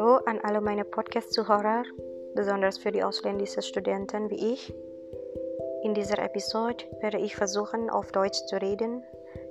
[0.00, 1.82] Hallo an alle meine Podcast-Zuhörer,
[2.34, 4.74] besonders für die ausländischen Studenten wie ich.
[5.82, 9.02] In dieser Episode werde ich versuchen, auf Deutsch zu reden,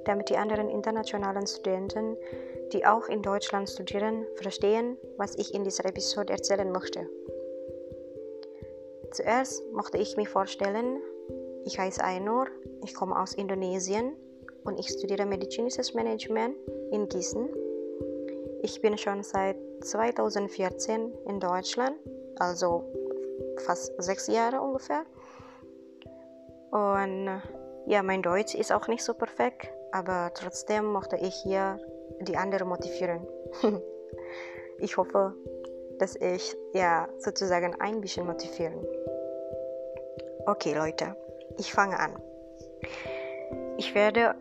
[0.05, 2.17] damit die anderen internationalen Studenten,
[2.73, 7.07] die auch in Deutschland studieren, verstehen, was ich in dieser Episode erzählen möchte.
[9.11, 10.99] Zuerst möchte ich mich vorstellen,
[11.63, 12.47] ich heiße Ainur,
[12.83, 14.15] ich komme aus Indonesien
[14.63, 16.55] und ich studiere medizinisches Management
[16.89, 17.68] in Gießen.
[18.61, 21.97] Ich bin schon seit 2014 in Deutschland,
[22.37, 22.83] also
[23.65, 25.05] fast sechs Jahre ungefähr.
[26.71, 27.41] Und
[27.85, 31.79] ja, mein Deutsch ist auch nicht so perfekt, aber trotzdem möchte ich hier
[32.21, 33.25] die anderen motivieren.
[34.79, 35.33] ich hoffe,
[35.97, 38.85] dass ich ja sozusagen ein bisschen motivieren.
[40.45, 41.15] Okay, Leute,
[41.57, 42.21] ich fange an.
[43.77, 44.35] Ich werde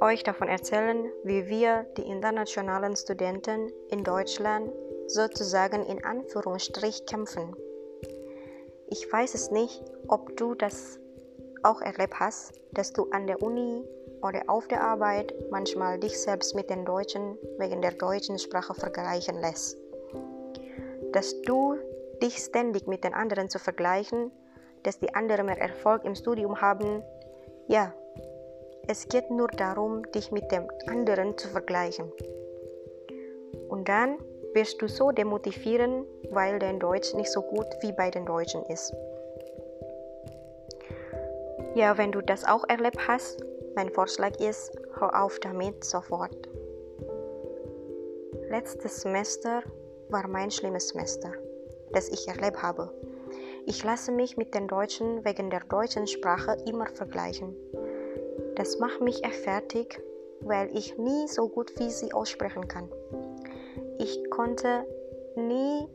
[0.00, 4.70] euch davon erzählen, wie wir, die internationalen Studenten in Deutschland,
[5.06, 7.56] sozusagen in Anführungsstrich kämpfen.
[8.88, 10.98] Ich weiß es nicht, ob du das
[11.62, 13.84] auch erlebt hast, dass du an der Uni
[14.22, 19.40] oder auf der Arbeit manchmal dich selbst mit den Deutschen wegen der deutschen Sprache vergleichen
[19.40, 19.78] lässt.
[21.12, 21.76] Dass du
[22.22, 24.30] dich ständig mit den anderen zu vergleichen,
[24.82, 27.02] dass die anderen mehr Erfolg im Studium haben,
[27.66, 27.94] ja,
[28.88, 32.10] es geht nur darum, dich mit dem anderen zu vergleichen.
[33.68, 34.18] Und dann
[34.54, 38.94] wirst du so demotivieren, weil dein Deutsch nicht so gut wie bei den Deutschen ist.
[41.74, 43.44] Ja, wenn du das auch erlebt hast,
[43.76, 46.48] mein Vorschlag ist, hör auf damit sofort.
[48.48, 49.62] Letztes Semester
[50.08, 51.30] war mein schlimmes Semester,
[51.92, 52.90] das ich erlebt habe.
[53.66, 57.54] Ich lasse mich mit den Deutschen wegen der deutschen Sprache immer vergleichen.
[58.58, 60.02] Das macht mich echt fertig,
[60.40, 62.90] weil ich nie so gut wie sie aussprechen kann.
[64.00, 64.84] Ich konnte
[65.36, 65.86] nie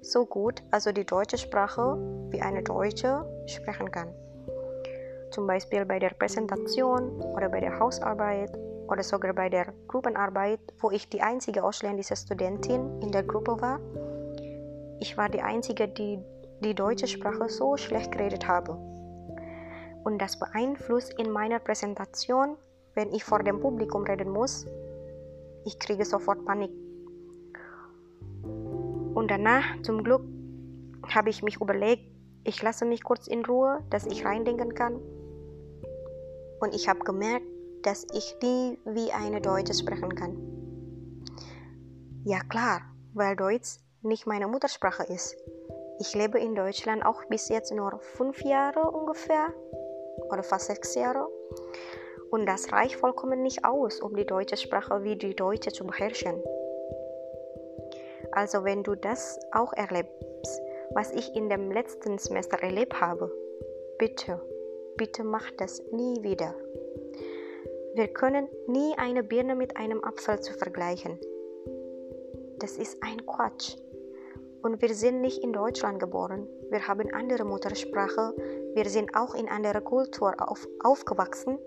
[0.00, 1.98] so gut, also die deutsche Sprache,
[2.30, 4.08] wie eine Deutsche sprechen kann.
[5.32, 8.56] Zum Beispiel bei der Präsentation oder bei der Hausarbeit
[8.88, 13.80] oder sogar bei der Gruppenarbeit, wo ich die einzige ausländische Studentin in der Gruppe war.
[14.98, 16.18] Ich war die einzige, die
[16.60, 18.78] die deutsche Sprache so schlecht geredet habe
[20.04, 22.56] und das beeinflusst in meiner Präsentation,
[22.94, 24.66] wenn ich vor dem Publikum reden muss.
[25.64, 26.70] Ich kriege sofort Panik.
[29.14, 30.22] Und danach, zum Glück,
[31.14, 32.02] habe ich mich überlegt,
[32.44, 35.00] ich lasse mich kurz in Ruhe, dass ich reindenken kann.
[36.60, 37.46] Und ich habe gemerkt,
[37.82, 40.36] dass ich nie wie eine Deutsche sprechen kann.
[42.24, 42.82] Ja klar,
[43.14, 45.36] weil Deutsch nicht meine Muttersprache ist.
[46.00, 49.52] Ich lebe in Deutschland auch bis jetzt nur fünf Jahre ungefähr
[50.32, 51.28] oder fast sechs Jahre.
[52.30, 56.42] Und das reicht vollkommen nicht aus, um die deutsche Sprache wie die deutsche zu beherrschen.
[58.32, 60.62] Also wenn du das auch erlebst,
[60.94, 63.30] was ich in dem letzten Semester erlebt habe,
[63.98, 64.40] bitte,
[64.96, 66.54] bitte mach das nie wieder.
[67.94, 71.20] Wir können nie eine Birne mit einem Apfel zu vergleichen.
[72.58, 73.76] Das ist ein Quatsch.
[74.62, 76.46] Und wir sind nicht in Deutschland geboren.
[76.70, 78.34] Wir haben andere Muttersprache.
[78.74, 81.58] Wir sind auch in anderer Kultur auf, aufgewachsen.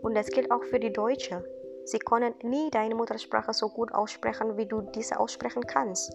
[0.00, 1.42] Und das gilt auch für die Deutschen.
[1.84, 6.12] Sie können nie deine Muttersprache so gut aussprechen, wie du diese aussprechen kannst.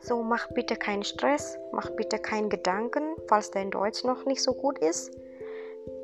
[0.00, 4.54] So mach bitte keinen Stress, mach bitte keinen Gedanken, falls dein Deutsch noch nicht so
[4.54, 5.14] gut ist.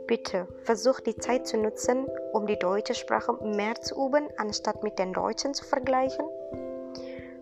[0.07, 4.99] Bitte versuch die Zeit zu nutzen, um die deutsche Sprache mehr zu üben, anstatt mit
[4.99, 6.27] den Deutschen zu vergleichen.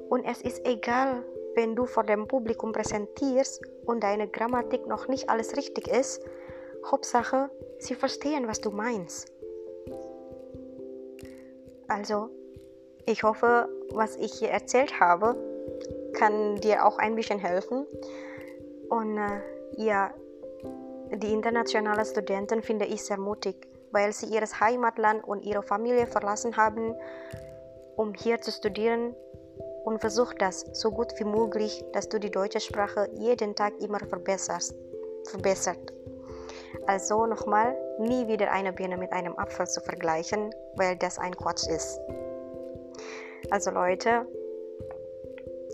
[0.09, 5.29] Und es ist egal, wenn du vor dem Publikum präsentierst und deine Grammatik noch nicht
[5.29, 6.23] alles richtig ist.
[6.91, 9.33] Hauptsache, sie verstehen, was du meinst.
[11.89, 12.31] Also,
[13.07, 15.37] ich hoffe, was ich hier erzählt habe,
[16.15, 17.87] kann dir auch ein bisschen helfen.
[18.89, 19.41] Und äh,
[19.77, 20.13] ja,
[21.13, 26.57] die internationalen Studenten finde ich sehr mutig, weil sie ihr Heimatland und ihre Familie verlassen
[26.57, 26.95] haben,
[27.97, 29.15] um hier zu studieren
[29.85, 34.01] und versuch das so gut wie möglich, dass du die deutsche Sprache jeden Tag immer
[34.01, 34.75] verbesserst.
[35.29, 35.93] verbessert.
[36.87, 41.67] Also nochmal, nie wieder eine Birne mit einem Apfel zu vergleichen, weil das ein Quatsch
[41.67, 41.99] ist.
[43.51, 44.27] Also Leute,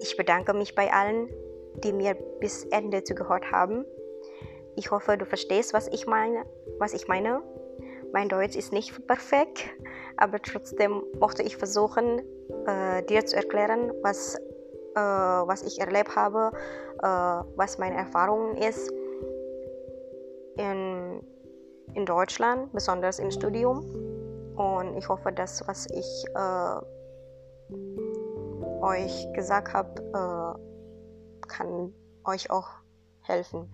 [0.01, 1.29] ich bedanke mich bei allen,
[1.83, 3.85] die mir bis Ende zugehört haben.
[4.77, 6.45] Ich hoffe, du verstehst, was ich meine,
[6.79, 7.43] was ich meine.
[8.13, 9.71] Mein Deutsch ist nicht perfekt,
[10.17, 12.21] aber trotzdem möchte ich versuchen,
[12.67, 16.51] äh, dir zu erklären, was, äh, was ich erlebt habe,
[17.03, 17.07] äh,
[17.57, 18.93] was meine Erfahrung ist
[20.57, 21.23] in,
[21.95, 23.85] in Deutschland, besonders im Studium.
[24.57, 26.81] Und ich hoffe, dass was ich äh,
[28.83, 32.69] euch gesagt habe, äh, kann euch auch
[33.23, 33.71] helfen.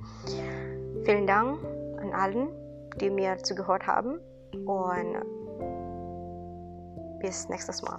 [1.05, 1.59] Vielen Dank
[1.99, 2.49] an allen,
[3.01, 4.21] die mir zugehört haben
[4.67, 5.17] und
[7.21, 7.99] bis nächstes Mal.